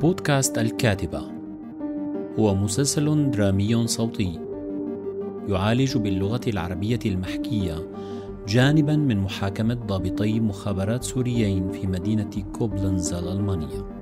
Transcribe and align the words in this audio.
بودكاست 0.00 0.58
الكاتبة. 0.58 1.22
هو 2.38 2.54
مسلسل 2.54 3.30
درامي 3.30 3.86
صوتي. 3.86 4.40
يعالج 5.48 5.96
باللغة 5.96 6.40
العربية 6.46 6.98
المحكية 7.06 7.90
جانبا 8.48 8.96
من 8.96 9.18
محاكمة 9.18 9.74
ضابطي 9.74 10.40
مخابرات 10.40 11.04
سوريين 11.04 11.70
في 11.72 11.86
مدينة 11.86 12.30
كوبلنز 12.52 13.12
الألمانية 13.12 13.95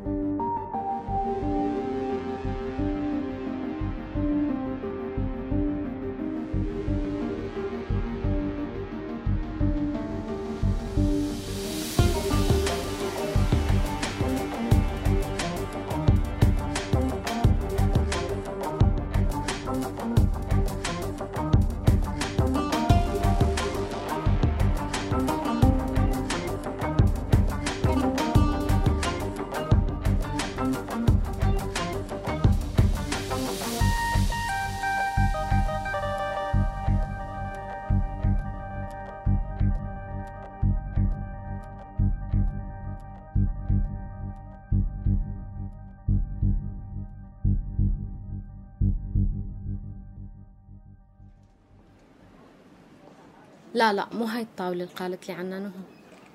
لا 53.74 53.92
لا 53.92 54.06
مو 54.12 54.24
هاي 54.24 54.42
الطاولة 54.42 54.84
اللي 54.84 54.94
قالت 54.94 55.28
لي 55.28 55.34
عنها 55.34 55.58
نهى 55.58 55.70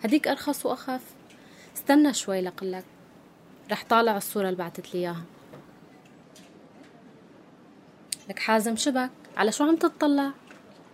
هديك 0.04 0.28
أرخص 0.28 0.66
وأخف. 0.66 1.02
استنى 1.78 2.14
شوي 2.14 2.42
لقلك 2.42 2.84
رح 3.72 3.86
طالع 3.90 4.18
الصورة 4.18 4.46
اللي 4.46 4.58
بعتت 4.58 4.94
لي 4.94 5.00
إياها. 5.00 5.24
لك 8.30 8.40
حازم 8.40 8.76
شبك 8.76 9.10
على 9.38 9.52
شو 9.52 9.64
عم 9.64 9.76
تتطلع 9.76 10.32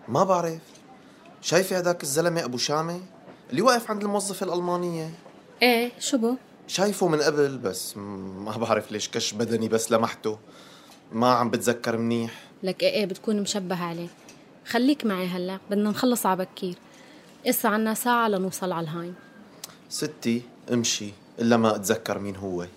ما 0.08 0.24
بعرف. 0.24 0.62
شايفة 1.42 1.78
هداك 1.78 2.04
الزلمة 2.04 2.44
أبو 2.44 2.58
شامة 2.58 3.02
اللي 3.50 3.62
واقف 3.62 3.92
عند 3.92 4.04
الموظفة 4.04 4.46
الألمانية. 4.46 5.10
إيه 5.62 5.92
شو 6.00 6.18
بو؟ 6.18 6.36
شايفه 6.68 7.08
من 7.08 7.22
قبل 7.22 7.58
بس 7.58 7.98
ما 7.98 8.58
بعرف 8.58 8.92
ليش 8.92 9.10
كش 9.10 9.34
بدني 9.34 9.68
بس 9.68 9.92
لمحته. 9.92 10.40
ما 11.12 11.34
عم 11.34 11.50
بتذكر 11.50 11.98
منيح. 11.98 12.34
لك 12.64 12.84
إيه 12.84 12.94
إيه 12.94 13.06
بتكون 13.06 13.42
مشبه 13.42 13.84
عليه. 13.84 14.08
خليك 14.66 15.06
معي 15.06 15.28
هلا 15.28 15.60
بدنا 15.70 15.90
نخلص 15.90 16.26
على 16.26 16.46
بكير. 16.46 16.76
إسا 17.48 17.68
عنا 17.68 17.94
ساعة 17.94 18.28
لنوصل 18.28 18.72
على 18.72 18.84
الهايم. 18.84 19.16
ستي 19.90 20.42
امشي 20.74 21.12
إلا 21.40 21.58
ما 21.58 21.76
أتذكر 21.76 22.20
مين 22.20 22.36
هو. 22.36 22.68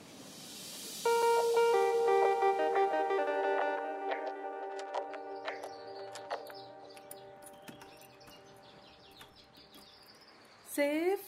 سيف؟ 10.74 11.20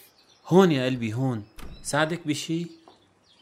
هون 0.49 0.73
يا 0.73 0.87
قلبي 0.87 1.15
هون. 1.15 1.45
ساعدك 1.83 2.27
بشي؟ 2.27 2.67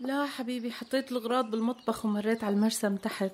لا 0.00 0.27
حبيبي 0.27 0.72
حطيت 0.72 1.12
الغراض 1.12 1.50
بالمطبخ 1.50 2.04
ومريت 2.04 2.44
على 2.44 2.54
المرسم 2.54 2.97
تحت. 2.97 3.32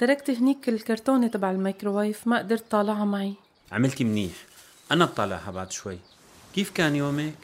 تركت 0.00 0.30
هنيك 0.30 0.68
الكرتونة 0.68 1.26
تبع 1.26 1.50
الميكروويف 1.50 2.26
ما 2.26 2.38
قدرت 2.38 2.70
طالعها 2.70 3.04
معي. 3.04 3.34
عملتي 3.72 4.04
منيح. 4.04 4.32
أنا 4.92 5.04
بطالعها 5.04 5.50
بعد 5.50 5.72
شوي. 5.72 5.98
كيف 6.54 6.70
كان 6.70 6.96
يومك؟ 6.96 7.34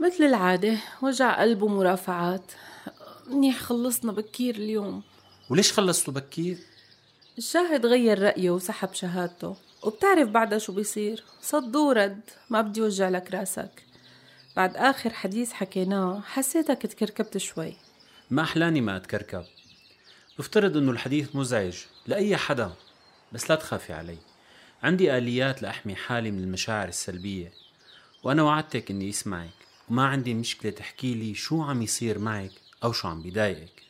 مثل 0.00 0.24
العادة 0.24 0.76
وجع 1.02 1.40
قلب 1.40 1.62
ومرافعات. 1.62 2.52
منيح 3.26 3.58
خلصنا 3.58 4.12
بكير 4.12 4.54
اليوم. 4.54 5.02
وليش 5.50 5.72
خلصتوا 5.72 6.14
بكير؟ 6.14 6.58
الشاهد 7.38 7.86
غير 7.86 8.22
رأيه 8.22 8.50
وسحب 8.50 8.94
شهادته. 8.94 9.56
وبتعرف 9.82 10.28
بعدها 10.28 10.58
شو 10.58 10.72
بيصير؟ 10.72 11.24
صد 11.42 11.76
ورد. 11.76 12.20
ما 12.50 12.60
بدي 12.60 12.82
وجع 12.82 13.08
لك 13.08 13.34
راسك. 13.34 13.82
بعد 14.56 14.76
آخر 14.76 15.10
حديث 15.10 15.52
حكيناه 15.52 16.20
حسيتك 16.20 16.82
تكركبت 16.82 17.38
شوي. 17.38 17.76
ما 18.30 18.42
أحلاني 18.42 18.80
ما 18.80 18.96
أتكركب. 18.96 19.44
بفترض 20.40 20.76
أنه 20.76 20.90
الحديث 20.90 21.36
مزعج 21.36 21.76
لأي 22.06 22.36
حدا 22.36 22.72
بس 23.32 23.50
لا 23.50 23.56
تخافي 23.56 23.92
علي. 23.92 24.16
عندي 24.82 25.18
آليات 25.18 25.62
لأحمي 25.62 25.94
حالي 25.94 26.30
من 26.30 26.38
المشاعر 26.38 26.88
السلبية 26.88 27.52
وأنا 28.22 28.42
وعدتك 28.42 28.90
إني 28.90 29.10
أسمعك 29.10 29.50
وما 29.90 30.06
عندي 30.06 30.34
مشكلة 30.34 30.70
تحكي 30.70 31.14
لي 31.14 31.34
شو 31.34 31.62
عم 31.62 31.82
يصير 31.82 32.18
معك 32.18 32.50
أو 32.84 32.92
شو 32.92 33.08
عم 33.08 33.22
بيضايقك. 33.22 33.82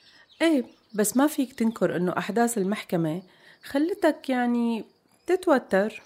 إيه 0.43 0.65
بس 0.95 1.17
ما 1.17 1.27
فيك 1.27 1.53
تنكر 1.53 1.97
إنه 1.97 2.15
أحداث 2.19 2.59
المحكمة 2.59 3.23
خلتك 3.65 4.29
يعني 4.29 4.85
تتوتر 5.27 6.03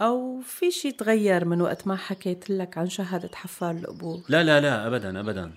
أو 0.00 0.40
في 0.40 0.70
شي 0.70 0.92
تغير 0.92 1.44
من 1.44 1.60
وقت 1.60 1.86
ما 1.86 1.96
حكيت 1.96 2.50
لك 2.50 2.78
عن 2.78 2.88
شهادة 2.88 3.30
حفار 3.34 3.70
القبور. 3.70 4.22
لا 4.28 4.44
لا 4.44 4.60
لا 4.60 4.86
أبدا 4.86 5.20
أبدا. 5.20 5.52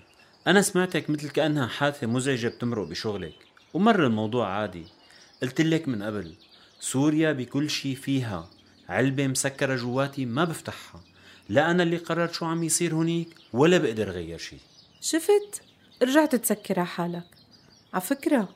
أنا 0.46 0.62
سمعتك 0.62 1.10
مثل 1.10 1.30
كأنها 1.30 1.66
حادثة 1.66 2.06
مزعجة 2.06 2.48
بتمرق 2.48 2.86
بشغلك. 2.88 3.55
ومر 3.74 4.06
الموضوع 4.06 4.48
عادي. 4.48 4.86
قلت 5.42 5.60
لك 5.60 5.88
من 5.88 6.02
قبل 6.02 6.34
سوريا 6.80 7.32
بكل 7.32 7.70
شي 7.70 7.94
فيها. 7.94 8.50
علبة 8.88 9.26
مسكرة 9.26 9.76
جواتي 9.76 10.26
ما 10.26 10.44
بفتحها. 10.44 11.00
لا 11.48 11.70
أنا 11.70 11.82
اللي 11.82 11.96
قررت 11.96 12.34
شو 12.34 12.44
عم 12.44 12.62
يصير 12.62 12.94
هنيك 12.94 13.28
ولا 13.52 13.78
بقدر 13.78 14.10
غير 14.10 14.38
شي. 14.38 14.56
شفت؟ 15.00 15.62
رجعت 16.02 16.34
تسكر 16.34 16.78
على 16.78 16.88
حالك. 16.88 17.26
على 17.92 18.02
فكرة 18.02 18.48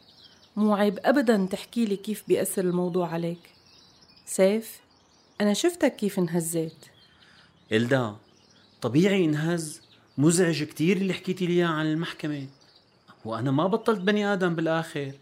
مو 0.57 0.75
عيب 0.75 0.99
أبدا 1.05 1.47
تحكي 1.51 1.85
لي 1.85 1.97
كيف 1.97 2.25
بيأثر 2.29 2.65
الموضوع 2.65 3.09
عليك. 3.09 3.51
سيف 4.27 4.81
أنا 5.41 5.55
شفتك 5.55 5.97
كيف 5.97 6.19
انهزيت. 6.19 6.87
إلدا 7.73 8.17
طبيعي 8.81 9.25
انهز. 9.25 9.81
مزعج 10.19 10.63
كتير 10.63 10.97
اللي 10.97 11.15
حكيتي 11.15 11.47
لي 11.47 11.63
عن 11.63 11.87
المحكمة. 11.87 12.47
وأنا 13.25 13.51
ما 13.51 13.67
بطلت 13.67 14.01
بني 14.01 14.33
آدم 14.33 14.55
بالآخر. 14.55 15.13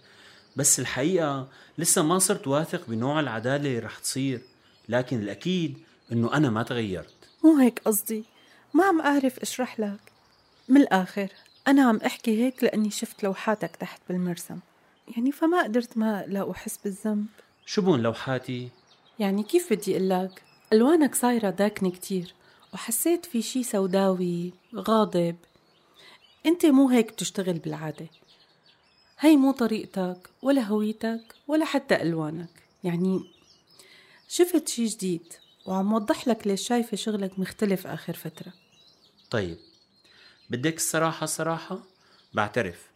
بس 0.56 0.80
الحقيقة 0.80 1.48
لسه 1.78 2.02
ما 2.02 2.18
صرت 2.18 2.46
واثق 2.46 2.86
بنوع 2.88 3.20
العدالة 3.20 3.56
اللي 3.56 3.78
رح 3.78 3.98
تصير. 3.98 4.40
لكن 4.88 5.18
الأكيد 5.18 5.78
إنه 6.12 6.34
أنا 6.34 6.50
ما 6.50 6.62
تغيرت. 6.62 7.14
مو 7.44 7.56
هيك 7.56 7.78
قصدي؟ 7.84 8.24
ما 8.74 8.84
عم 8.84 9.00
أعرف 9.00 9.38
أشرح 9.38 9.80
لك. 9.80 10.12
من 10.68 10.80
الآخر 10.80 11.28
أنا 11.68 11.88
عم 11.88 11.96
أحكي 11.96 12.44
هيك 12.44 12.64
لأني 12.64 12.90
شفت 12.90 13.22
لوحاتك 13.22 13.76
تحت 13.76 14.00
بالمرسم. 14.08 14.58
يعني 15.16 15.32
فما 15.32 15.62
قدرت 15.62 15.98
ما 15.98 16.24
لا 16.26 16.50
أحس 16.50 16.78
بالذنب. 16.84 17.26
شو 17.66 17.82
بون 17.82 18.02
لوحاتي؟ 18.02 18.68
يعني 19.18 19.42
كيف 19.42 19.72
بدي 19.72 19.96
أقول 19.96 20.10
لك؟ 20.10 20.42
ألوانك 20.72 21.14
صايرة 21.14 21.50
داكنة 21.50 21.90
كتير 21.90 22.34
وحسيت 22.74 23.26
في 23.26 23.42
شي 23.42 23.62
سوداوي 23.62 24.52
غاضب. 24.74 25.36
أنت 26.48 26.66
مو 26.66 26.88
هيك 26.88 27.12
بتشتغل 27.12 27.58
بالعادة. 27.58 28.06
هي 29.18 29.36
مو 29.36 29.52
طريقتك 29.52 30.30
ولا 30.42 30.62
هويتك 30.62 31.34
ولا 31.48 31.64
حتى 31.64 32.02
ألوانك. 32.02 32.62
يعني 32.84 33.20
شفت 34.28 34.68
شي 34.68 34.86
جديد 34.86 35.32
وعم 35.66 35.92
وضح 35.92 36.28
لك 36.28 36.46
ليش 36.46 36.68
شايفة 36.68 36.96
شغلك 36.96 37.38
مختلف 37.38 37.86
آخر 37.86 38.12
فترة. 38.12 38.52
طيب 39.30 39.58
بدك 40.50 40.76
الصراحة 40.76 41.26
صراحة 41.26 41.78
بعترف 42.34 42.86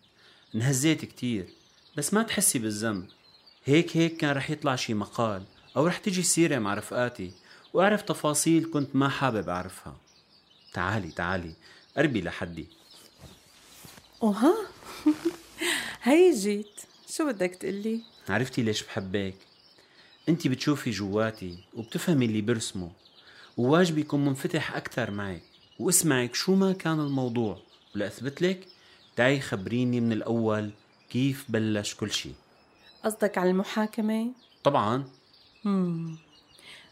انهزيت 0.55 1.05
كتير 1.05 1.48
بس 1.96 2.14
ما 2.14 2.22
تحسي 2.22 2.58
بالذنب. 2.58 3.08
هيك 3.64 3.96
هيك 3.96 4.16
كان 4.16 4.31
رح 4.37 4.50
يطلع 4.50 4.76
شي 4.76 4.94
مقال 4.94 5.43
أو 5.76 5.87
رح 5.87 5.98
تجي 5.98 6.22
سيرة 6.22 6.58
مع 6.58 6.75
رفقاتي 6.75 7.32
وأعرف 7.75 8.02
تفاصيل 8.02 8.70
كنت 8.72 8.96
ما 8.96 9.08
حابب 9.08 9.48
أعرفها. 9.48 9.96
تعالي 10.72 11.10
تعالي 11.10 11.55
قربي 11.96 12.20
لحدي. 12.20 12.81
وها 14.22 14.54
هي 16.02 16.30
جيت 16.34 16.80
شو 17.10 17.26
بدك 17.26 17.54
تقلي؟ 17.54 18.00
عرفتي 18.28 18.62
ليش 18.62 18.82
بحبك؟ 18.82 19.34
انت 20.28 20.48
بتشوفي 20.48 20.90
جواتي 20.90 21.58
وبتفهمي 21.74 22.26
اللي 22.26 22.40
برسمه 22.40 22.90
وواجبي 23.56 24.00
يكون 24.00 24.24
منفتح 24.24 24.76
أكثر 24.76 25.10
معك 25.10 25.42
واسمعك 25.78 26.34
شو 26.34 26.54
ما 26.54 26.72
كان 26.72 27.00
الموضوع 27.00 27.58
ولأثبت 27.94 28.42
لك 28.42 28.69
تعي 29.16 29.40
خبريني 29.40 30.00
من 30.00 30.12
الأول 30.12 30.70
كيف 31.10 31.44
بلش 31.48 31.94
كل 31.94 32.10
شيء 32.12 32.34
قصدك 33.04 33.38
على 33.38 33.50
المحاكمة؟ 33.50 34.30
طبعا 34.64 35.04
مم. 35.64 36.16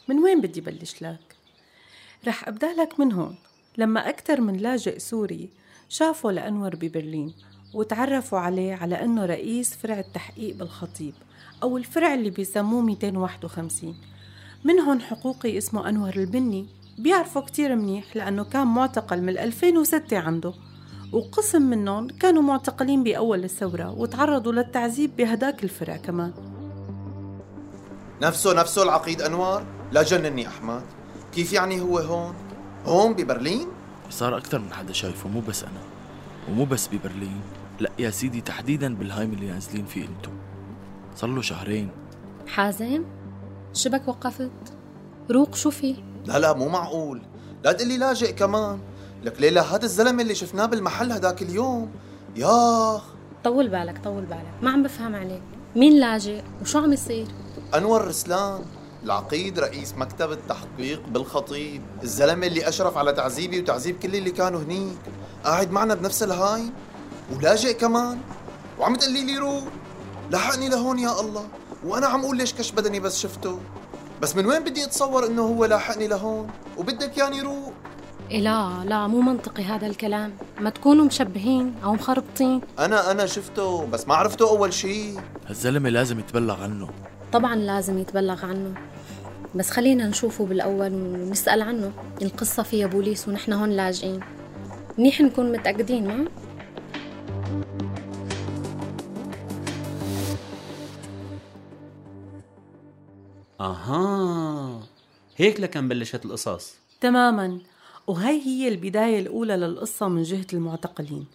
من 0.08 0.18
وين 0.18 0.40
بدي 0.40 0.60
بلش 0.60 1.02
لك؟ 1.02 1.36
رح 2.26 2.48
أبدأ 2.48 2.72
لك 2.72 3.00
من 3.00 3.12
هون 3.12 3.36
لما 3.78 4.08
أكثر 4.08 4.40
من 4.40 4.56
لاجئ 4.56 4.98
سوري 4.98 5.48
شافوا 5.90 6.32
لأنور 6.32 6.76
ببرلين 6.76 7.32
وتعرفوا 7.74 8.38
عليه 8.38 8.74
على 8.74 9.04
أنه 9.04 9.26
رئيس 9.26 9.74
فرع 9.74 9.98
التحقيق 9.98 10.56
بالخطيب 10.56 11.14
أو 11.62 11.76
الفرع 11.76 12.14
اللي 12.14 12.30
بيسموه 12.30 12.82
251 12.82 13.94
منهم 14.64 15.00
حقوقي 15.00 15.58
اسمه 15.58 15.88
أنور 15.88 16.12
البني 16.16 16.66
بيعرفه 16.98 17.40
كتير 17.40 17.76
منيح 17.76 18.16
لأنه 18.16 18.44
كان 18.44 18.66
معتقل 18.66 19.22
من 19.22 19.38
2006 19.38 20.18
عنده 20.18 20.52
وقسم 21.12 21.62
منهم 21.62 22.08
كانوا 22.08 22.42
معتقلين 22.42 23.04
بأول 23.04 23.44
الثورة 23.44 23.90
وتعرضوا 23.90 24.52
للتعذيب 24.52 25.16
بهداك 25.16 25.64
الفرع 25.64 25.96
كمان 25.96 26.32
نفسه 28.22 28.54
نفسه 28.54 28.82
العقيد 28.82 29.22
أنور 29.22 29.62
لا 29.92 30.02
جنني 30.02 30.48
أحمد 30.48 30.82
كيف 31.34 31.52
يعني 31.52 31.80
هو 31.80 31.98
هون؟ 31.98 32.34
هون 32.86 33.14
ببرلين؟ 33.14 33.79
صار 34.10 34.36
أكثر 34.36 34.58
من 34.58 34.72
حدا 34.72 34.92
شايفه 34.92 35.28
مو 35.28 35.40
بس 35.40 35.62
أنا. 35.62 35.80
ومو 36.48 36.64
بس 36.64 36.88
ببرلين. 36.88 37.40
لا 37.80 37.90
يا 37.98 38.10
سيدي 38.10 38.40
تحديدا 38.40 38.94
بالهايم 38.94 39.32
اللي 39.32 39.46
نازلين 39.46 39.86
فيه 39.86 40.02
انتو 40.02 40.30
صار 41.16 41.30
له 41.30 41.42
شهرين. 41.42 41.90
حازم 42.46 43.04
شبك 43.74 44.08
وقفت؟ 44.08 44.50
روق 45.30 45.54
شو 45.54 45.70
في؟ 45.70 45.96
لا 46.26 46.38
لا 46.38 46.52
مو 46.52 46.68
معقول. 46.68 47.22
لا 47.64 47.72
تقلي 47.72 47.98
لاجئ 47.98 48.32
كمان. 48.32 48.78
لك 49.24 49.40
ليلى 49.40 49.60
هذا 49.60 49.84
الزلمة 49.84 50.22
اللي 50.22 50.34
شفناه 50.34 50.66
بالمحل 50.66 51.12
هداك 51.12 51.42
اليوم. 51.42 51.90
ياخ 52.36 53.02
طول 53.44 53.68
بالك 53.68 54.04
طول 54.04 54.24
بالك. 54.24 54.54
ما 54.62 54.70
عم 54.70 54.82
بفهم 54.82 55.14
عليك. 55.14 55.42
مين 55.76 56.00
لاجئ؟ 56.00 56.42
وشو 56.62 56.78
عم 56.78 56.92
يصير؟ 56.92 57.26
أنور 57.74 58.04
رسلان. 58.08 58.60
العقيد 59.04 59.58
رئيس 59.58 59.94
مكتب 59.94 60.32
التحقيق 60.32 61.02
بالخطيب 61.08 61.82
الزلمة 62.02 62.46
اللي 62.46 62.68
أشرف 62.68 62.96
على 62.96 63.12
تعذيبي 63.12 63.60
وتعذيب 63.60 63.98
كل 63.98 64.16
اللي 64.16 64.30
كانوا 64.30 64.60
هنيك 64.60 64.98
قاعد 65.44 65.70
معنا 65.70 65.94
بنفس 65.94 66.22
الهاي 66.22 66.62
ولاجئ 67.34 67.72
كمان. 67.72 68.18
وعم 68.78 68.96
تقلي 68.96 69.24
لي 69.24 69.38
روح 69.38 69.64
لحقني 70.30 70.68
لهون 70.68 70.98
يا 70.98 71.20
الله. 71.20 71.48
وأنا 71.84 72.06
عم 72.06 72.20
أقول 72.20 72.36
ليش 72.36 72.54
كش 72.54 72.72
بدني 72.72 73.00
بس 73.00 73.18
شفته. 73.18 73.58
بس 74.22 74.36
من 74.36 74.46
وين 74.46 74.64
بدي 74.64 74.84
أتصور 74.84 75.26
إنه 75.26 75.42
هو 75.42 75.64
لاحقني 75.64 76.08
لهون؟ 76.08 76.48
وبدك 76.78 77.18
ياني 77.18 77.40
روح 77.40 77.72
إيه 78.30 78.40
لا 78.40 78.84
لا 78.84 79.06
مو 79.06 79.20
منطقي 79.20 79.64
هذا 79.64 79.86
الكلام. 79.86 80.32
ما 80.60 80.70
تكونوا 80.70 81.04
مشبهين 81.04 81.74
أو 81.84 81.94
مخربطين. 81.94 82.60
أنا 82.78 83.10
أنا 83.10 83.26
شفته 83.26 83.86
بس 83.86 84.08
ما 84.08 84.14
عرفته 84.14 84.48
أول 84.48 84.72
شيء. 84.72 85.20
هالزلمة 85.46 85.88
لازم 85.88 86.18
يتبلغ 86.18 86.62
عنه. 86.62 86.88
طبعا 87.32 87.56
لازم 87.56 87.98
يتبلغ 87.98 88.44
عنه. 88.46 88.74
بس 89.54 89.70
خلينا 89.70 90.06
نشوفه 90.06 90.46
بالأول 90.46 90.92
ونسأل 90.92 91.62
عنه. 91.62 91.92
القصة 92.22 92.62
فيها 92.62 92.86
بوليس 92.86 93.28
ونحن 93.28 93.52
هون 93.52 93.70
لاجئين. 93.70 94.20
منيح 94.98 95.20
نكون 95.20 95.52
متأكدين 95.52 96.08
ما؟ 96.08 96.28
أها. 103.60 104.82
هيك 105.36 105.60
لكن 105.60 105.88
بلشت 105.88 106.24
القصص. 106.24 106.74
تماما. 107.00 107.58
وهي 108.06 108.40
هي 108.46 108.68
البداية 108.68 109.18
الأولى 109.18 109.56
للقصة 109.56 110.08
من 110.08 110.22
جهة 110.22 110.46
المعتقلين 110.52 111.26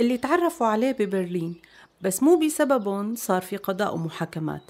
اللي 0.00 0.18
تعرفوا 0.18 0.66
عليه 0.66 0.92
ببرلين. 0.92 1.54
بس 2.02 2.22
مو 2.22 2.36
بسببهم 2.36 3.14
صار 3.14 3.42
في 3.42 3.56
قضاء 3.56 3.94
ومحاكمات 3.94 4.62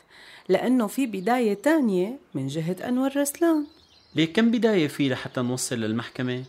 لأنه 0.49 0.87
في 0.87 1.07
بداية 1.07 1.55
تانية 1.55 2.19
من 2.35 2.47
جهة 2.47 2.77
أنور 2.89 3.17
رسلان. 3.17 3.67
ليه 4.15 4.33
كم 4.33 4.51
بداية 4.51 4.89
في 4.89 5.09
لحتى 5.09 5.41
نوصل 5.41 5.77
للمحكمة؟ 5.77 6.45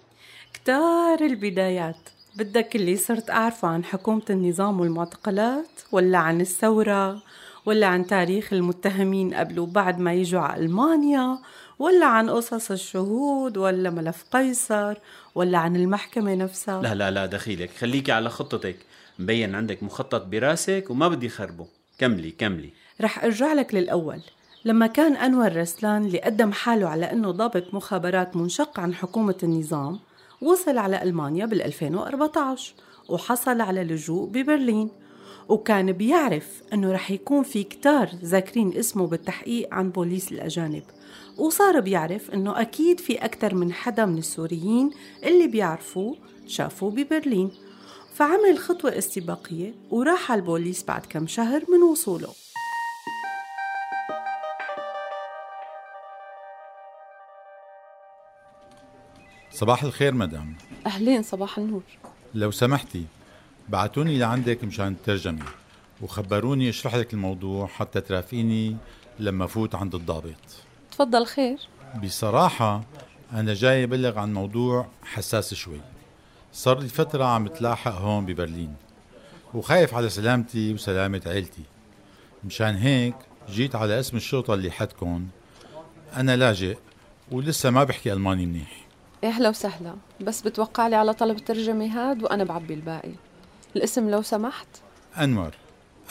كتار 0.54 1.22
البدايات. 1.22 2.10
بدك 2.36 2.76
اللي 2.76 2.98
صرت 2.98 3.30
أعرفه 3.30 3.68
عن 3.68 3.84
حكومة 3.84 4.22
النظام 4.30 4.80
والمعتقلات 4.80 5.82
ولا 5.92 6.18
عن 6.18 6.42
الثورة 6.42 7.22
ولا 7.66 7.88
عن 7.88 8.08
تاريخ 8.08 8.54
المتهمين 8.54 9.34
قبل 9.34 9.60
وبعد 9.60 10.00
ما 10.00 10.14
يجوا 10.14 10.42
على 10.42 10.66
ألمانيا 10.66 11.38
ولا 11.80 12.06
عن 12.06 12.30
قصص 12.30 12.72
الشهود 12.72 13.58
ولا 13.58 13.90
ملف 13.90 14.24
قيصر 14.32 14.98
ولا 15.36 15.58
عن 15.58 15.76
المحكمة 15.76 16.36
نفسها. 16.36 16.82
لا 16.82 16.96
لا 16.96 17.12
لا 17.12 17.26
دخيلك. 17.26 17.70
خليكي 17.70 18.12
على 18.12 18.30
خطتك. 18.30 18.76
مبين 19.20 19.56
عندك 19.56 19.84
مخطط 19.84 20.26
براسك 20.26 20.86
وما 20.90 21.08
بدي 21.08 21.30
خربه. 21.30 21.68
كملي 22.00 22.32
كملي. 22.32 22.74
رح 23.02 23.24
أرجع 23.24 23.54
لك 23.54 23.76
للأول. 23.76 24.22
لما 24.66 24.88
كان 24.88 25.16
أنور 25.16 25.56
رسلان 25.56 26.06
اللي 26.06 26.20
قدم 26.22 26.52
حاله 26.52 26.90
على 26.90 27.12
أنه 27.12 27.32
ضابط 27.32 27.74
مخابرات 27.74 28.36
منشق 28.36 28.80
عن 28.80 28.94
حكومة 28.94 29.38
النظام 29.44 30.00
وصل 30.42 30.78
على 30.78 31.04
ألمانيا 31.04 31.46
بال 31.46 31.62
2014 31.62 32.74
وحصل 33.10 33.62
على 33.62 33.84
لجوء 33.84 34.30
ببرلين. 34.30 34.90
وكان 35.50 35.92
بيعرف 35.92 36.64
أنه 36.74 36.92
رح 36.92 37.12
يكون 37.12 37.44
في 37.44 37.64
كتار 37.64 38.10
ذاكرين 38.24 38.78
اسمه 38.78 39.08
بالتحقيق 39.08 39.74
عن 39.74 39.90
بوليس 39.90 40.32
الأجانب. 40.32 40.84
وصار 41.38 41.80
بيعرف 41.80 42.32
أنه 42.32 42.62
أكيد 42.62 43.00
في 43.00 43.16
أكثر 43.16 43.56
من 43.56 43.74
حدا 43.74 44.06
من 44.06 44.18
السوريين 44.18 44.92
اللي 45.24 45.48
بيعرفوه 45.48 46.18
شافوه 46.48 46.92
ببرلين. 46.92 47.52
فعمل 48.16 48.58
خطوة 48.60 48.98
استباقية 48.98 49.74
وراح 49.92 50.32
على 50.32 50.40
البوليس 50.42 50.84
بعد 50.84 51.06
كم 51.06 51.28
شهر 51.28 51.64
من 51.70 51.84
وصوله. 51.92 52.34
صباح 59.52 59.84
الخير 59.84 60.14
مدام. 60.14 60.56
أهلين 60.86 61.24
صباح 61.24 61.58
النور. 61.58 61.84
لو 62.34 62.52
سمحتي 62.52 63.06
بعتوني 63.70 64.20
لعندك 64.20 64.64
مشان 64.64 64.88
الترجمة 64.88 65.46
وخبروني 66.02 66.70
اشرح 66.70 66.96
لك 66.96 67.14
الموضوع 67.14 67.68
حتى 67.68 68.02
ترافقيني 68.02 68.78
لما 69.20 69.48
فوت 69.48 69.76
عند 69.76 69.96
الضابط. 69.96 70.36
تفضل 70.92 71.26
خير. 71.26 71.58
بصراحة 72.04 72.84
أنا 73.32 73.54
جاي 73.54 73.84
أبلغ 73.84 74.20
عن 74.20 74.34
موضوع 74.34 74.88
حساس 75.04 75.54
شوي. 75.54 75.93
صار 76.54 76.80
لي 76.80 76.88
فترة 76.88 77.24
عم 77.24 77.48
تلاحق 77.48 77.92
هون 77.92 78.26
ببرلين 78.26 78.76
وخايف 79.54 79.94
على 79.94 80.10
سلامتي 80.10 80.74
وسلامة 80.74 81.22
عيلتي. 81.26 81.64
مشان 82.44 82.76
هيك 82.76 83.16
جيت 83.50 83.76
على 83.76 84.00
اسم 84.00 84.18
الشرطة 84.18 84.54
اللي 84.54 84.72
حدكن. 84.72 85.26
أنا 86.16 86.36
لاجئ 86.36 86.78
ولسه 87.32 87.70
ما 87.70 87.84
بحكي 87.84 88.14
ألماني 88.14 88.46
منيح. 88.46 88.86
أهلا 89.24 89.50
وسهلا. 89.50 89.96
بس 90.22 90.42
بتوقع 90.42 90.88
لي 90.88 90.96
على 90.96 91.14
طلب 91.14 91.38
الترجمة 91.38 91.86
هاد 91.86 92.24
وأنا 92.24 92.44
بعبي 92.44 92.74
الباقي. 92.74 93.14
الاسم 93.76 94.10
لو 94.10 94.22
سمحت؟ 94.22 94.68
أنور. 95.18 95.52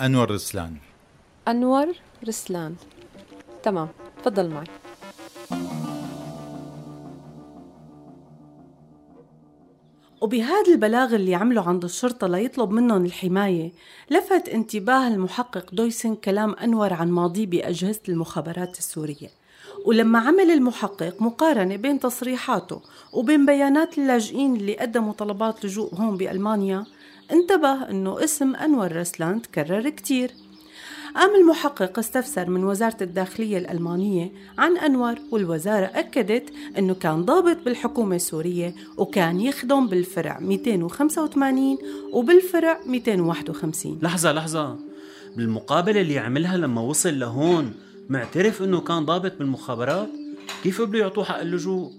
أنور 0.01 0.31
رسلان. 0.31 0.77
أنور 1.49 1.87
رسلان. 2.29 2.77
تمام 3.63 3.89
تفضل 4.23 4.51
معي. 4.51 4.67
وبهذا 10.23 10.73
البلاغ 10.73 11.15
اللي 11.15 11.35
عمله 11.35 11.69
عند 11.69 11.85
الشرطة 11.85 12.27
ليطلب 12.27 12.71
منهم 12.71 13.05
الحماية 13.05 13.73
لفت 14.11 14.49
انتباه 14.49 15.09
المحقق 15.09 15.75
دويسن 15.75 16.15
كلام 16.15 16.55
أنور 16.55 16.93
عن 16.93 17.11
ماضيه 17.11 17.47
بأجهزة 17.47 18.01
المخابرات 18.09 18.79
السورية. 18.79 19.31
ولما 19.85 20.19
عمل 20.19 20.51
المحقق 20.51 21.23
مقارنة 21.23 21.77
بين 21.77 22.01
تصريحاته 22.01 22.81
وبين 23.13 23.47
بيانات 23.47 23.99
اللاجئين 23.99 24.57
اللي 24.57 24.77
قدموا 24.77 25.13
طلبات 25.13 25.65
لجوء 25.65 25.95
هون 25.95 26.17
بألمانيا 26.17 26.85
انتبه 27.33 27.91
أنه 27.91 28.25
اسم 28.25 28.55
أنور 28.55 28.97
رسلان 28.97 29.43
تكرر 29.43 29.89
كتير. 29.89 30.31
قام 31.15 31.35
المحقق 31.35 31.99
استفسر 31.99 32.51
من 32.51 32.65
وزارة 32.65 32.97
الداخلية 33.01 33.59
الألمانية 33.59 34.33
عن 34.59 34.77
أنور 34.77 35.15
والوزارة 35.31 35.85
أكدت 35.95 36.53
أنه 36.79 36.95
كان 36.95 37.25
ضابط 37.25 37.57
بالحكومة 37.65 38.17
السورية 38.17 38.75
وكان 38.97 39.41
يخدم 39.41 39.87
بالفرع 39.87 40.39
285 40.41 41.79
وبالفرع 42.13 42.81
251 42.87 43.99
لحظة 44.03 44.33
لحظة. 44.33 44.79
بالمقابلة 45.37 46.01
اللي 46.01 46.19
عملها 46.19 46.57
لما 46.57 46.81
وصل 46.81 47.19
لهون 47.19 47.75
معترف 48.09 48.63
إنه 48.63 48.81
كان 48.81 49.05
ضابط 49.05 49.33
بالمخابرات؟ 49.39 50.09
كيف 50.63 50.83
بده 50.83 50.99
يعطوه 50.99 51.25
حق 51.25 51.41
اللجوء؟ 51.41 51.93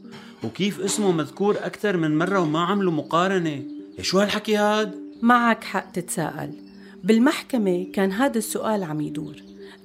وكيف 0.43 0.79
اسمه 0.79 1.11
مذكور 1.11 1.57
أكثر 1.57 1.97
من 1.97 2.17
مرة 2.17 2.39
وما 2.39 2.59
عملوا 2.59 2.91
مقارنة؟ 2.91 3.63
شو 4.01 4.19
هالحكي 4.19 4.55
هاد؟ 4.55 4.91
معك 5.21 5.63
حق 5.63 5.91
تتساءل. 5.91 6.72
بالمحكمة 7.03 7.87
كان 7.93 8.11
هذا 8.11 8.37
السؤال 8.37 8.83
عم 8.83 9.01
يدور. 9.01 9.35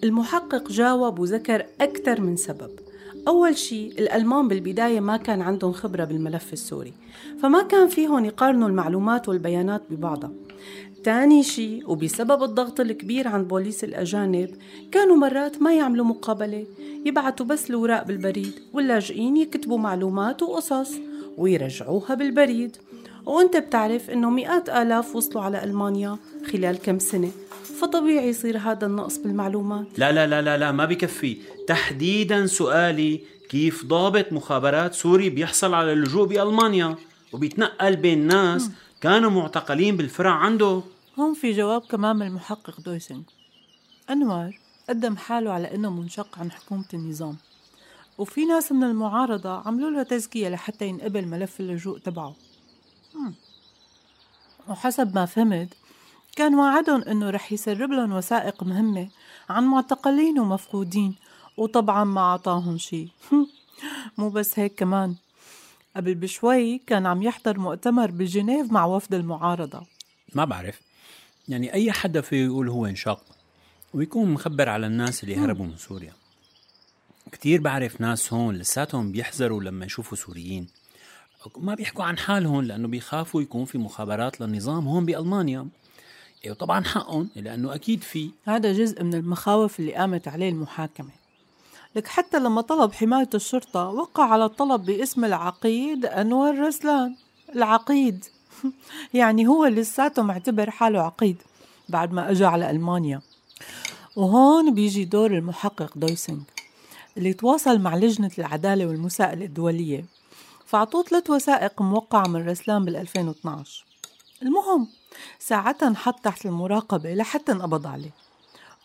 المحقق 0.04 0.70
جاوب 0.70 1.18
وذكر 1.18 1.66
أكثر 1.80 2.20
من 2.20 2.37
سبب. 2.37 2.70
أول 3.28 3.56
شيء 3.56 3.92
الألمان 3.98 4.48
بالبداية 4.48 5.00
ما 5.00 5.16
كان 5.16 5.42
عندهم 5.42 5.72
خبرة 5.72 6.04
بالملف 6.04 6.52
السوري 6.52 6.92
فما 7.42 7.62
كان 7.62 7.88
فيهم 7.88 8.25
يقارنوا 8.25 8.68
المعلومات 8.68 9.28
والبيانات 9.28 9.82
ببعضها. 9.90 10.32
تاني 11.04 11.42
شيء 11.42 11.90
وبسبب 11.90 12.42
الضغط 12.42 12.80
الكبير 12.80 13.28
عن 13.28 13.44
بوليس 13.44 13.84
الأجانب 13.84 14.50
كانوا 14.92 15.16
مرات 15.16 15.62
ما 15.62 15.75
يعملوا 15.75 16.06
مقابلة 16.06 16.66
يبعتوا 17.06 17.46
بس 17.46 17.70
الأوراق 17.70 18.06
بالبريد 18.06 18.52
واللاجئين 18.72 19.37
يكتبوا 19.37 19.78
معلومات 19.78 20.42
وقصص 20.42 20.94
ويرجعوها 21.37 22.14
بالبريد. 22.14 22.76
وانت 23.28 23.56
بتعرف 23.56 24.11
إنه 24.11 24.30
مئات 24.30 24.68
آلاف 24.68 25.16
وصلوا 25.16 25.42
على 25.42 25.64
ألمانيا 25.64 26.18
خلال 26.52 26.78
كم 26.78 26.99
سنة. 26.99 27.30
فطبيعي 27.80 28.28
يصير 28.28 28.58
هذا 28.58 28.87
النقص 28.87 29.18
بالمعلومات. 29.18 29.87
لا 29.99 30.12
لا 30.12 30.26
لا 30.26 30.42
لا 30.42 30.58
لا 30.58 30.73
ما 30.73 30.85
بكفي. 30.85 31.38
تحديدا 31.66 32.47
سؤالي 32.47 33.20
كيف 33.49 33.85
ضابط 33.85 34.32
مخابرات 34.32 34.94
سوري 34.94 35.30
بيحصل 35.30 35.75
على 35.75 35.92
اللجوء 35.92 36.26
بألمانيا؟ 36.26 36.97
وبيتنقل 37.32 37.97
بين 37.97 38.26
ناس 38.26 38.70
كانوا 39.00 39.30
معتقلين 39.30 39.97
بالفرع 39.97 40.30
عنده. 40.30 40.82
هون 41.18 41.35
في 41.35 41.52
جواب 41.52 41.82
كمان 41.82 42.16
من 42.16 42.26
المحقق 42.26 42.80
دويسنج 42.80 43.23
أنور 44.11 44.50
قدم 44.88 45.16
حاله 45.16 45.52
على 45.52 45.75
إنه 45.75 45.90
منشق 45.90 46.38
عن 46.38 46.50
حكومة 46.50 46.88
النظام. 46.94 47.37
وفي 48.18 48.44
ناس 48.44 48.73
من 48.73 48.85
المعارضة 48.85 49.62
عملوا 49.66 49.90
له 49.90 50.02
تزكية 50.02 50.49
لحتى 50.49 50.87
ينقبل 50.87 51.26
ملف 51.26 51.61
اللجوء 51.61 51.99
تبعه. 51.99 52.35
وحسب 54.69 55.15
ما 55.15 55.27
فهمت 55.27 55.69
كان 56.37 56.55
وعدهم 56.55 57.03
إنه 57.03 57.31
رح 57.31 57.53
يسرب 57.53 57.91
لهم 57.91 58.12
وثائق 58.12 58.62
مهمة 58.62 59.09
عن 59.49 59.65
معتقلين 59.65 60.38
ومفقودين 60.38 61.17
وطبعا 61.57 62.05
ما 62.05 62.21
أعطاهم 62.21 62.79
شي. 62.79 63.09
مو 64.19 64.31
بس 64.31 64.59
هيك 64.59 64.75
كمان. 64.75 65.15
قبل 65.97 66.15
بشوي 66.15 66.79
كان 66.87 67.07
عم 67.07 67.23
يحضر 67.23 67.59
مؤتمر 67.59 68.11
بجنيف 68.11 68.73
مع 68.73 68.85
وفد 68.85 69.15
المعارضة. 69.15 69.87
ما 70.35 70.45
بعرف. 70.45 70.81
يعني 71.49 71.73
أي 71.73 71.93
حدا 71.93 72.21
فيه 72.21 72.45
يقول 72.45 72.69
هو 72.69 72.87
انشق 72.87 73.23
ويكون 73.95 74.31
مخبر 74.31 74.69
على 74.69 74.87
الناس 74.87 75.25
اللي 75.25 75.37
هربوا 75.37 75.67
من 75.67 75.77
سوريا. 75.77 76.12
كتير 77.33 77.61
بعرف 77.61 78.00
ناس 78.00 78.33
هون 78.33 78.55
لساتهم 78.55 79.12
بيحذروا 79.12 79.62
لما 79.62 79.87
يشوفوا 79.87 80.17
سوريين. 80.17 80.69
ما 81.57 81.75
بيحكوا 81.75 82.04
عن 82.04 82.18
حالهم 82.18 82.61
لأنه 82.61 82.88
بيخافوا 82.88 83.42
يكون 83.42 83.64
في 83.64 83.78
مخابرات 83.78 84.40
للنظام 84.40 84.88
هون 84.88 85.04
بألمانيا. 85.04 85.68
إيه، 86.45 86.50
وطبعا 86.50 86.85
حقهم 86.85 87.28
لأنه 87.37 87.75
أكيد 87.75 88.02
في 88.02 88.30
هذا 88.45 88.73
جزء 88.73 89.02
من 89.02 89.14
المخاوف 89.14 89.80
اللي 89.80 89.95
قامت 89.95 90.28
عليه 90.28 90.49
المحاكمة. 90.49 91.11
لك 91.97 92.07
حتى 92.07 92.38
لما 92.38 92.61
طلب 92.61 92.92
حماية 92.92 93.28
الشرطة 93.35 93.88
وقع 93.88 94.25
على 94.25 94.45
الطلب 94.45 94.85
باسم 94.85 95.25
العقيد 95.25 96.07
أنور 96.07 96.59
رسلان 96.59 97.16
العقيد. 97.54 98.25
يعني 99.14 99.47
هو 99.47 99.66
لساته 99.66 100.23
معتبر 100.23 100.71
حاله 100.71 101.00
عقيد 101.00 101.42
بعد 101.88 102.12
ما 102.12 102.30
أجا 102.30 102.47
على 102.47 102.71
ألمانيا. 102.71 103.21
وهون 104.16 104.75
بيجي 104.75 105.04
دور 105.04 105.30
المحقق 105.30 105.99
دويسنج 105.99 106.40
اللي 107.16 107.33
تواصل 107.33 107.78
مع 107.78 107.97
لجنة 107.97 108.30
العدالة 108.38 108.87
والمساءلة 108.87 109.45
الدولية. 109.45 110.17
فعطوه 110.68 111.02
ثلاث 111.02 111.30
وثائق 111.30 111.82
موقعة 111.82 112.28
من 112.28 112.48
رسلان 112.48 112.84
بال 112.84 112.96
2012 112.96 113.84
المهم 114.42 114.88
ساعتها 115.38 115.88
انحط 115.88 116.20
تحت 116.20 116.46
المراقبة 116.46 117.14
لحتى 117.14 117.52
انقبض 117.52 117.87
عليه. 117.87 118.10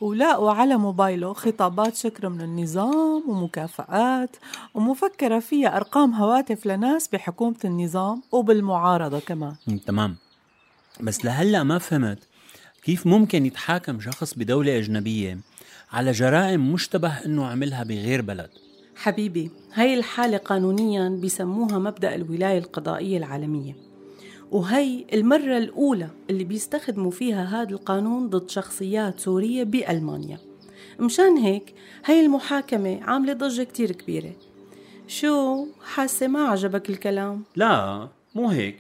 ولاقوا 0.02 0.52
على 0.52 0.78
موبايله 0.78 1.34
خطابات 1.34 1.96
شكر 1.96 2.30
من 2.30 2.42
النظام 2.42 3.30
ومكافآت 3.30 4.36
ومفكرة 4.74 5.40
فيها 5.40 5.78
أرقام 5.78 6.14
هواتف 6.14 6.66
لناس 6.66 7.08
بحكومة 7.08 7.60
النظام 7.66 8.22
وبالمعارضة 8.32 9.20
كمان. 9.20 9.56
تمام. 9.86 10.16
بس 11.02 11.26
لهلأ 11.26 11.64
ما 11.64 11.78
فهمت 11.78 12.20
كيف 12.84 13.08
ممكن 13.08 13.46
يتحاكم 13.46 14.02
شخص 14.02 14.34
بدولة 14.34 14.78
أجنبية 14.78 15.40
على 15.92 16.12
جرائم 16.12 16.74
مشتبه 16.74 17.26
إنه 17.26 17.46
عملها 17.46 17.84
بغير 17.84 18.22
بلد. 18.22 18.50
حبيبي 19.04 19.52
هاي 19.74 19.94
الحالة 19.94 20.38
قانونيا 20.38 21.10
بيسموها 21.10 21.80
مبدأ 21.80 22.16
الولاية 22.16 22.58
القضائية 22.58 23.18
العالمية. 23.18 23.76
وهي 24.52 25.06
المرة 25.14 25.58
الأولى 25.58 26.10
اللي 26.30 26.44
بيستخدموا 26.44 27.12
فيها 27.12 27.44
هذا 27.44 27.70
القانون 27.70 28.30
ضد 28.30 28.50
شخصيات 28.50 29.20
سورية 29.20 29.64
بألمانيا. 29.64 30.40
مشان 31.00 31.38
هيك 31.38 31.76
هاي 32.06 32.26
المحاكمة 32.26 33.04
عاملة 33.04 33.34
ضجة 33.34 33.64
كتير 33.64 33.92
كبيرة. 33.92 34.32
شو 35.08 35.66
حاسة؟ 35.94 36.28
ما 36.28 36.48
عجبك 36.48 36.90
الكلام؟ 36.90 37.44
لا 37.56 38.08
مو 38.36 38.50
هيك. 38.50 38.78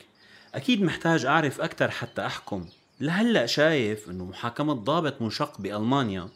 أكيد 0.55 0.81
محتاج 0.81 1.25
أعرف 1.25 1.61
أكثر 1.61 1.91
حتى 1.91 2.25
أحكم. 2.25 2.65
لهلأ 2.99 3.45
شايف 3.45 4.09
إنه 4.09 4.25
محاكمة 4.25 4.73
ضابط 4.73 5.21
منشق 5.21 5.61
بألمانيا 5.61 6.29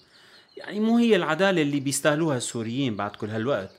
يعني 0.58 0.80
مو 0.80 0.98
هي 0.98 1.16
العدالة 1.16 1.62
اللي 1.62 1.80
بيستاهلوها 1.80 2.38
السوريين 2.38 2.96
بعد 2.96 3.12
كل 3.12 3.30
هالوقت. 3.30 3.72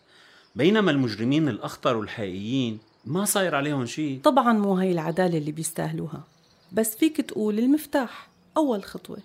بينما 0.57 0.91
المجرمين 0.91 1.49
الأخطر 1.49 1.97
والحقيقيين 1.97 2.79
ما 3.05 3.25
صاير 3.25 3.55
عليهم 3.55 3.87
شيء 3.87 4.21
طبعا 4.25 4.53
مو 4.53 4.75
هاي 4.75 4.93
العدالة 4.93 5.39
اللي 5.39 5.53
بيستاهلوها 5.53 6.25
بس 6.73 6.97
فيك 6.97 7.21
تقول 7.21 7.59
المفتاح 7.59 8.29
أول 8.57 8.85
خطوة. 8.85 9.19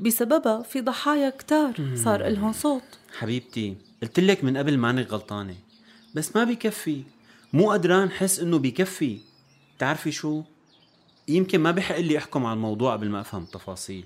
بسببها 0.00 0.62
في 0.62 0.80
ضحايا 0.80 1.30
كتار 1.30 1.74
صار 1.94 2.26
إلهم 2.26 2.52
صوت. 2.52 2.82
حبيبتي 3.18 3.76
قلت 4.02 4.20
لك 4.20 4.44
من 4.44 4.56
قبل 4.56 4.78
مانك 4.78 5.12
غلطانة 5.12 5.54
بس 6.14 6.36
ما 6.36 6.44
بيكفي 6.44 7.02
مو 7.52 7.70
قدران 7.70 8.10
حس 8.10 8.40
إنه 8.40 8.58
بيكفي 8.58 9.18
تعرفي 9.78 10.12
شو؟ 10.12 10.42
يمكن 11.28 11.60
ما 11.60 11.70
بحق 11.70 11.98
لي 11.98 12.18
أحكم 12.18 12.46
على 12.46 12.54
الموضوع 12.54 12.92
قبل 12.92 13.08
ما 13.08 13.20
أفهم 13.20 13.42
التفاصيل. 13.42 14.04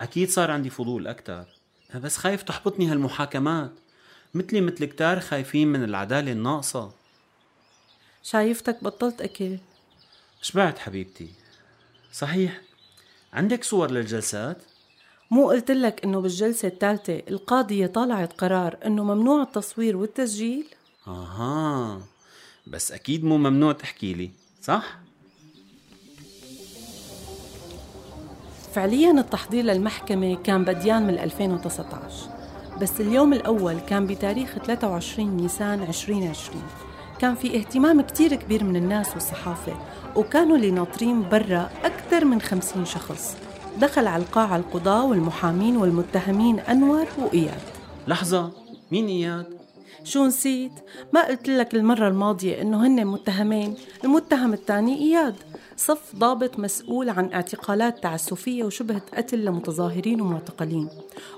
أكيد 0.00 0.30
صار 0.30 0.50
عندي 0.50 0.70
فضول 0.70 1.06
أكثر 1.06 1.57
بس 1.94 2.16
خايف 2.16 2.42
تحبطني 2.42 2.86
هالمحاكمات 2.86 3.70
مثلي 4.34 4.60
مثل 4.60 4.84
كتار 4.84 5.20
خايفين 5.20 5.68
من 5.68 5.84
العدالة 5.84 6.32
الناقصة 6.32 6.90
شايفتك 8.22 8.84
بطلت 8.84 9.20
أكل 9.20 9.58
شبعت 10.42 10.78
حبيبتي 10.78 11.28
صحيح 12.12 12.60
عندك 13.32 13.64
صور 13.64 13.90
للجلسات؟ 13.90 14.62
مو 15.30 15.48
قلت 15.48 15.70
لك 15.70 16.04
إنه 16.04 16.20
بالجلسة 16.20 16.68
الثالثة 16.68 17.22
القاضية 17.28 17.86
طالعت 17.86 18.32
قرار 18.32 18.78
إنه 18.86 19.04
ممنوع 19.04 19.42
التصوير 19.42 19.96
والتسجيل؟ 19.96 20.66
أها 21.06 22.00
بس 22.66 22.92
أكيد 22.92 23.24
مو 23.24 23.38
ممنوع 23.38 23.72
تحكي 23.72 24.14
لي 24.14 24.30
صح؟ 24.62 24.98
فعليا 28.78 29.10
التحضير 29.10 29.64
للمحكمة 29.64 30.34
كان 30.34 30.64
بديان 30.64 31.06
من 31.06 31.18
2019 31.18 32.28
بس 32.80 33.00
اليوم 33.00 33.32
الأول 33.32 33.78
كان 33.78 34.06
بتاريخ 34.06 34.58
23 34.66 35.36
نيسان 35.36 35.82
2020 35.82 36.62
كان 37.18 37.34
في 37.34 37.56
اهتمام 37.56 38.00
كتير 38.00 38.34
كبير 38.34 38.64
من 38.64 38.76
الناس 38.76 39.12
والصحافة 39.14 39.72
وكانوا 40.16 40.56
اللي 40.56 40.70
ناطرين 40.70 41.28
برا 41.28 41.70
أكثر 41.84 42.24
من 42.24 42.40
50 42.40 42.84
شخص. 42.84 43.36
دخل 43.78 44.06
على 44.06 44.22
القاعة 44.22 44.56
القضاة 44.56 45.04
والمحامين 45.04 45.76
والمتهمين 45.76 46.60
أنور 46.60 47.06
وإياد. 47.18 47.60
لحظة 48.08 48.50
مين 48.92 49.06
إياد؟ 49.06 49.46
شو 50.04 50.26
نسيت؟ 50.26 50.72
ما 51.12 51.26
قلت 51.26 51.48
لك 51.48 51.74
المرة 51.74 52.08
الماضية 52.08 52.62
إنه 52.62 52.86
هن 52.86 53.06
متهمين. 53.06 53.74
المتهم 54.04 54.52
الثاني 54.52 54.98
إياد. 54.98 55.34
صف 55.78 56.16
ضابط 56.16 56.58
مسؤول 56.58 57.08
عن 57.08 57.32
اعتقالات 57.32 58.02
تعسفية 58.02 58.64
وشبهة 58.64 59.02
قتل 59.16 59.44
لمتظاهرين 59.44 60.20
ومعتقلين. 60.20 60.88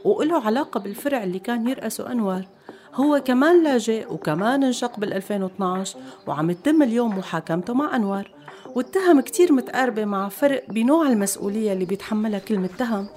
وله 0.04 0.46
علاقة 0.46 0.80
بالفرع 0.80 1.24
اللي 1.24 1.38
كان 1.38 1.68
يرأسه 1.68 2.12
أنور 2.12 2.42
هو 2.94 3.22
كمان 3.24 3.62
لاجئ 3.64 4.12
وكمان 4.12 4.64
انشق 4.64 5.00
بال 5.00 5.12
2012 5.12 5.98
وعم 6.26 6.50
يتم 6.50 6.82
اليوم 6.82 7.18
محاكمته 7.18 7.74
مع 7.74 7.96
أنور 7.96 8.30
والتهم 8.74 9.20
كتير 9.20 9.52
متقاربة 9.52 10.04
مع 10.04 10.28
فرق 10.28 10.64
بنوع 10.70 11.08
المسؤولية 11.08 11.72
اللي 11.72 11.84
بيتحملها 11.84 12.38
كل 12.38 12.58
متهم 12.58 13.08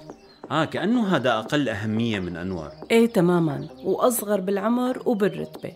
آه 0.50 0.64
كأنه 0.64 1.16
هذا 1.16 1.38
أقل 1.38 1.68
أهمية 1.68 2.20
من 2.20 2.36
أنور 2.36 2.68
إيه 2.90 3.06
تماما. 3.06 3.68
وأصغر 3.84 4.40
بالعمر 4.40 5.02
وبالرتبة. 5.06 5.72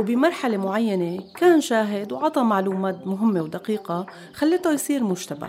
وبمرحلة 0.00 0.56
معينة 0.56 1.24
كان 1.36 1.60
شاهد 1.60 2.12
وعطى 2.12 2.42
معلومات 2.42 3.06
مهمة 3.06 3.42
ودقيقة 3.42 4.06
خلته 4.34 4.72
يصير 4.72 5.04
مشتبه. 5.04 5.48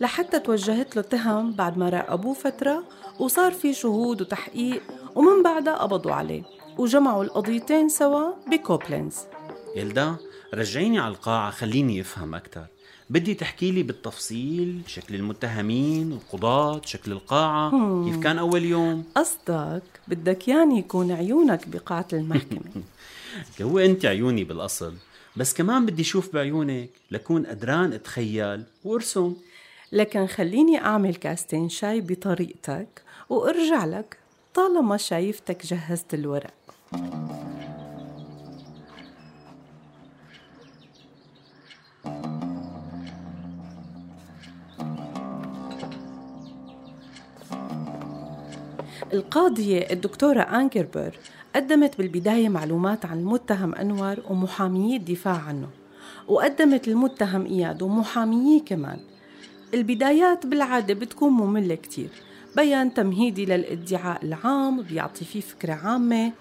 لحتى 0.00 0.38
توجهت 0.38 0.96
له 0.96 1.02
تهم 1.02 1.52
بعد 1.52 1.78
ما 1.78 1.88
راقبوه 1.88 2.34
فترة 2.34 2.84
وصار 3.18 3.52
في 3.52 3.74
شهود 3.74 4.20
وتحقيق 4.20 4.82
ومن 5.14 5.42
بعدها 5.42 5.74
قبضوا 5.74 6.12
عليه 6.12 6.42
وجمعوا 6.78 7.24
القضيتين 7.24 7.88
سوا 7.88 8.32
بكوبلينز. 8.50 9.16
يلدا 9.76 10.16
رجعيني 10.54 10.98
على 10.98 11.14
القاعة 11.14 11.50
خليني 11.50 12.00
أفهم 12.00 12.34
أكثر 12.34 12.66
بدي 13.10 13.34
تحكي 13.34 13.70
لي 13.70 13.82
بالتفصيل 13.82 14.80
شكل 14.86 15.14
المتهمين 15.14 16.12
القضاة 16.12 16.80
شكل 16.84 17.12
القاعة 17.12 17.70
كيف 18.04 18.22
كان 18.22 18.38
أول 18.38 18.64
يوم؟ 18.64 19.04
قصدك 19.16 19.82
بدك 20.08 20.48
يعني 20.48 20.78
يكون 20.78 21.12
عيونك 21.12 21.68
بقاعة 21.68 22.06
المحكمة. 22.12 22.60
هو 23.62 23.78
انت 23.78 24.04
عيوني 24.04 24.44
بالاصل 24.44 24.94
بس 25.36 25.54
كمان 25.54 25.86
بدي 25.86 26.04
شوف 26.04 26.34
بعيونك 26.34 26.90
لكون 27.10 27.46
قدران 27.46 27.92
اتخيل 27.92 28.64
وارسم. 28.84 29.36
لكن 29.92 30.26
خليني 30.26 30.78
أعمل 30.78 31.14
كاستين 31.14 31.68
شاي 31.68 32.00
بطريقتك 32.00 33.02
وأرجع 33.28 33.84
لك 33.84 34.16
طالما 34.54 34.96
شايفتك 34.96 35.66
جهزت 35.66 36.14
الورق. 36.14 36.54
القاضية 49.12 49.90
الدكتورة 49.90 50.40
أنكربر 50.40 51.18
قدمت 51.56 51.98
بالبداية 51.98 52.48
معلومات 52.48 53.06
عن 53.06 53.18
المتهم 53.18 53.74
أنور 53.74 54.16
ومحاميي 54.30 54.96
الدفاع 54.96 55.36
عنه 55.48 55.68
وقدمت 56.28 56.88
المتهم 56.88 57.46
إياد 57.46 57.82
ومحامييه 57.82 58.60
كمان. 58.64 58.98
البدايات 59.74 60.46
بالعادة 60.46 60.94
بتكون 60.94 61.32
مملة 61.32 61.74
كتير 61.74 62.08
بيان 62.56 62.94
تمهيدي 62.94 63.44
للادعاء 63.44 64.24
العام 64.24 64.82
بيعطي 64.82 65.24
فيه 65.24 65.40
فكرة 65.40 65.72
عامة 65.72 66.32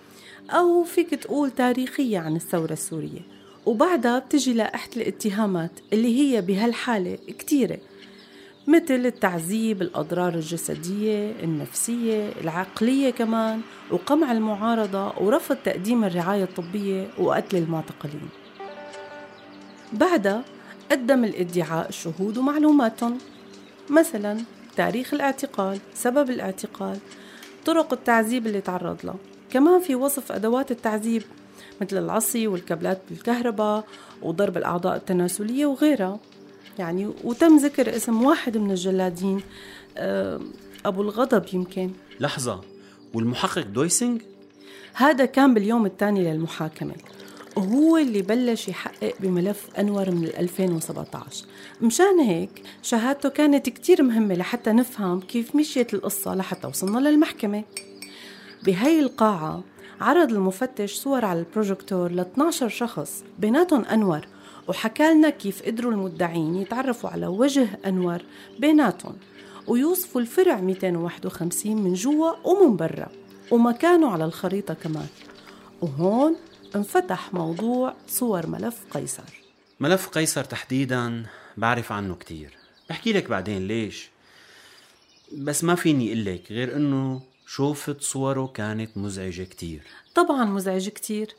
أو 0.49 0.83
فيك 0.83 1.09
تقول 1.15 1.51
تاريخية 1.51 2.19
عن 2.19 2.35
الثورة 2.35 2.73
السورية. 2.73 3.21
وبعدها 3.65 4.19
بتجي 4.19 4.53
لائحة 4.53 4.89
الاتهامات 4.97 5.71
اللي 5.93 6.19
هي 6.19 6.41
بهالحالة 6.41 7.15
كتيرة. 7.15 7.77
مثل 8.67 9.05
التعذيب 9.05 9.81
الأضرار 9.81 10.33
الجسدية 10.33 11.31
النفسية 11.43 12.29
العقلية 12.41 13.09
كمان 13.09 13.61
وقمع 13.91 14.31
المعارضة 14.31 15.13
ورفض 15.19 15.55
تقديم 15.55 16.03
الرعاية 16.03 16.43
الطبية 16.43 17.07
وقتل 17.17 17.57
المعتقلين. 17.57 18.29
بعدها 19.93 20.43
قدم 20.91 21.23
الادعاء 21.23 21.89
الشهود 21.89 22.37
ومعلوماتهم. 22.37 23.17
مثلا 23.89 24.37
تاريخ 24.75 25.13
الاعتقال 25.13 25.79
سبب 25.93 26.29
الاعتقال 26.29 26.97
طرق 27.65 27.93
التعذيب 27.93 28.47
اللي 28.47 28.61
تعرض 28.61 28.97
له 29.05 29.15
كمان 29.51 29.79
في 29.79 29.95
وصف 29.95 30.31
أدوات 30.31 30.71
التعذيب 30.71 31.23
مثل 31.81 31.97
العصي 31.97 32.47
والكابلات 32.47 33.01
بالكهرباء 33.09 33.83
وضرب 34.21 34.57
الأعضاء 34.57 34.95
التناسلية 34.95 35.65
وغيرها. 35.65 36.19
يعني 36.79 37.11
وتم 37.23 37.57
ذكر 37.57 37.95
اسم 37.95 38.23
واحد 38.23 38.57
من 38.57 38.71
الجلادين 38.71 39.41
آه، 39.97 40.41
أبو 40.85 41.01
الغضب 41.01 41.45
يمكن. 41.53 41.91
لحظة 42.19 42.61
والمحقق 43.13 43.61
دويسنج؟ 43.61 44.21
هذا 44.93 45.25
كان 45.25 45.53
باليوم 45.53 45.85
الثاني 45.85 46.23
للمحاكمة. 46.33 46.93
وهو 47.57 47.97
اللي 47.97 48.21
بلش 48.21 48.67
يحقق 48.67 49.13
بملف 49.19 49.67
أنور 49.79 50.11
من 50.11 50.25
2017 50.25 51.45
مشان 51.81 52.19
هيك 52.19 52.63
شهادته 52.81 53.29
كانت 53.29 53.69
كتير 53.69 54.03
مهمة 54.03 54.35
لحتى 54.35 54.71
نفهم 54.71 55.19
كيف 55.19 55.55
مشيت 55.55 55.93
القصة 55.93 56.35
لحتى 56.35 56.67
وصلنا 56.67 57.09
للمحكمة. 57.09 57.63
بهي 58.63 58.99
القاعة 58.99 59.63
عرض 60.01 60.31
المفتش 60.31 60.93
صور 60.93 61.25
على 61.25 61.39
البروجيكتور 61.39 62.11
ل 62.11 62.19
12 62.19 62.69
شخص 62.69 63.23
بيناتهم 63.39 63.85
أنور. 63.85 64.21
وحكى 64.67 65.13
لنا 65.13 65.29
كيف 65.29 65.63
قدروا 65.63 65.91
المدعين 65.91 66.55
يتعرفوا 66.55 67.09
على 67.09 67.27
وجه 67.27 67.67
أنور 67.85 68.21
بيناتهم. 68.59 69.17
ويوصفوا 69.67 70.21
الفرع 70.21 70.61
251 70.61 71.77
من 71.77 71.93
جوا 71.93 72.31
ومن 72.43 72.75
برا 72.75 73.07
ومكانه 73.51 74.11
على 74.11 74.25
الخريطة 74.25 74.73
كمان. 74.73 75.07
وهون 75.81 76.35
انفتح 76.75 77.33
موضوع 77.33 77.95
صور 78.07 78.47
ملف 78.47 78.77
قيصر. 78.91 79.23
ملف 79.79 80.07
قيصر 80.07 80.43
تحديدا 80.43 81.25
بعرف 81.57 81.91
عنه 81.91 82.15
كتير. 82.15 82.57
بحكي 82.89 83.13
لك 83.13 83.29
بعدين 83.29 83.67
ليش. 83.67 84.09
بس 85.37 85.63
ما 85.63 85.75
فيني 85.75 86.07
أقول 86.07 86.25
لك 86.25 86.51
غير 86.51 86.75
إنه 86.75 87.21
شوفت 87.47 88.01
صوره 88.01 88.47
كانت 88.47 88.97
مزعجة 88.97 89.43
كتير. 89.43 89.81
طبعا 90.15 90.45
مزعج 90.45 90.89
كتير. 90.89 91.35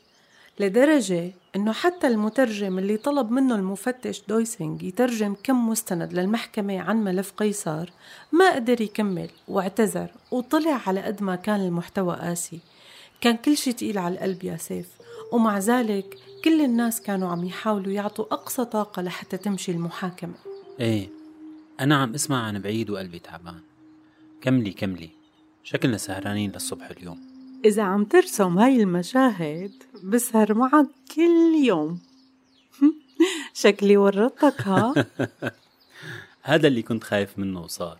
لدرجة 0.59 1.31
إنه 1.55 1.71
حتى 1.71 2.07
المترجم 2.07 2.79
اللي 2.79 2.97
طلب 2.97 3.31
منه 3.31 3.55
المفتش 3.55 4.23
دويسنج 4.27 4.83
يترجم 4.83 5.35
كم 5.43 5.69
مستند 5.69 6.13
للمحكمة 6.13 6.79
عن 6.79 7.03
ملف 7.03 7.31
قيصر 7.31 7.89
ما 8.31 8.55
قدر 8.55 8.81
يكمل 8.81 9.29
واعتذر 9.47 10.11
وطلع 10.31 10.81
على 10.87 11.01
قد 11.01 11.23
ما 11.23 11.35
كان 11.35 11.61
المحتوى 11.61 12.15
قاسي. 12.15 12.59
كان 13.21 13.37
كل 13.37 13.57
شي 13.57 13.73
تقيل 13.73 13.97
على 13.97 14.13
القلب 14.13 14.43
يا 14.43 14.57
سيف 14.57 14.87
ومع 15.31 15.59
ذلك 15.59 16.17
كل 16.43 16.61
الناس 16.61 17.01
كانوا 17.01 17.29
عم 17.29 17.45
يحاولوا 17.45 17.93
يعطوا 17.93 18.25
أقصى 18.25 18.65
طاقة 18.65 19.01
لحتى 19.01 19.37
تمشي 19.37 19.71
المحاكمة. 19.71 20.33
إيه 20.79 21.09
أنا 21.79 21.95
عم 21.95 22.13
أسمع 22.13 22.43
عن 22.43 22.59
بعيد 22.59 22.89
وقلبي 22.89 23.19
تعبان. 23.19 23.59
كملي 24.41 24.71
كملي. 24.71 25.09
شكلنا 25.63 25.97
سهرانين 25.97 26.51
للصبح 26.51 26.89
اليوم. 26.89 27.32
إذا 27.65 27.83
عم 27.83 28.03
ترسم 28.05 28.57
هاي 28.57 28.83
المشاهد 28.83 29.71
بسهر 30.03 30.53
معك 30.53 30.87
كل 31.15 31.65
يوم. 31.65 31.99
شكلي 33.53 33.97
ورطتك 33.97 34.61
ها؟ 34.61 34.93
هذا 36.41 36.67
اللي 36.67 36.81
كنت 36.81 37.03
خايف 37.03 37.39
منه 37.39 37.61
وصار. 37.61 37.97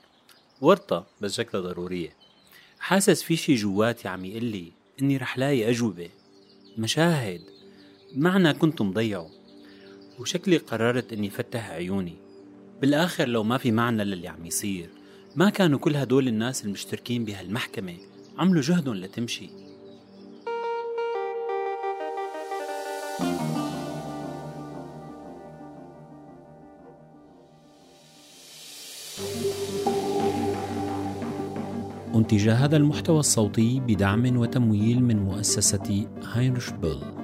ورطة 0.62 1.08
بس 1.22 1.34
شكلها 1.34 1.64
ضرورية. 1.64 2.16
حاسس 2.80 3.24
في 3.24 3.36
شي 3.36 3.56
جواتي 3.56 4.08
عم 4.08 4.26
يقول 4.26 4.44
لي 4.44 4.72
إني 5.02 5.18
رح 5.18 5.38
لاقي 5.38 5.70
أجوبة. 5.70 6.10
مشاهد. 6.78 7.42
معنى 8.16 8.54
كنت 8.54 8.82
مضيعه 8.82 9.30
وشكلي 10.20 10.58
قررت 10.58 11.14
إني 11.14 11.30
فتح 11.30 11.70
عيوني. 11.70 12.16
بالآخر 12.82 13.28
لو 13.28 13.44
ما 13.44 13.58
في 13.58 13.72
معنى 13.72 14.04
للي 14.04 14.28
عم 14.28 14.46
يصير 14.46 14.90
ما 15.36 15.50
كانوا 15.50 15.80
كل 15.80 15.96
هدول 15.96 16.28
الناس 16.28 16.66
المشتركين 16.66 17.26
بهالمحكمة. 17.26 18.13
عملوا 18.38 18.62
جهدهم 18.62 18.96
لتمشي. 18.96 19.50
أنتج 32.16 32.50
هذا 32.50 32.78
المحتوى 32.78 33.20
الصوتي 33.20 33.80
بدعم 33.80 34.38
وتمويل 34.38 35.04
من 35.04 35.24
مؤسسة 35.24 36.08
هاينرش 36.24 36.70
بيل. 36.70 37.23